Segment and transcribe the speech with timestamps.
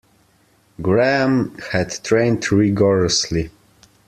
[0.81, 3.51] Graham had trained rigourously.